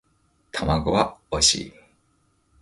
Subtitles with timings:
[0.51, 1.73] 卵はおいしい